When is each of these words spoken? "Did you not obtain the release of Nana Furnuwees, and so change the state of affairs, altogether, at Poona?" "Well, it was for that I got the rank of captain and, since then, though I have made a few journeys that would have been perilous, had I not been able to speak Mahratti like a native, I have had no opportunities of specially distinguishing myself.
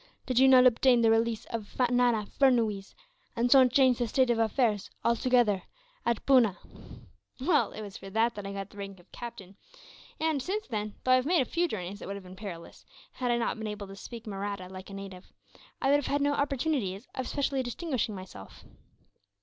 "Did 0.25 0.39
you 0.39 0.47
not 0.47 0.65
obtain 0.65 1.01
the 1.01 1.11
release 1.11 1.45
of 1.51 1.77
Nana 1.91 2.25
Furnuwees, 2.39 2.95
and 3.35 3.51
so 3.51 3.67
change 3.67 3.99
the 3.99 4.07
state 4.07 4.31
of 4.31 4.39
affairs, 4.39 4.89
altogether, 5.05 5.61
at 6.07 6.25
Poona?" 6.25 6.57
"Well, 7.39 7.71
it 7.73 7.83
was 7.83 7.97
for 7.97 8.09
that 8.09 8.33
I 8.43 8.51
got 8.51 8.71
the 8.71 8.77
rank 8.79 8.99
of 8.99 9.11
captain 9.11 9.57
and, 10.19 10.41
since 10.41 10.65
then, 10.67 10.95
though 11.03 11.11
I 11.11 11.15
have 11.17 11.27
made 11.27 11.41
a 11.41 11.45
few 11.45 11.67
journeys 11.67 11.99
that 11.99 12.07
would 12.07 12.15
have 12.15 12.23
been 12.23 12.35
perilous, 12.35 12.83
had 13.11 13.29
I 13.29 13.37
not 13.37 13.59
been 13.59 13.67
able 13.67 13.85
to 13.85 13.95
speak 13.95 14.25
Mahratti 14.25 14.67
like 14.69 14.89
a 14.89 14.93
native, 14.95 15.31
I 15.79 15.89
have 15.89 16.07
had 16.07 16.19
no 16.23 16.33
opportunities 16.33 17.07
of 17.13 17.27
specially 17.27 17.61
distinguishing 17.61 18.15
myself. 18.15 18.63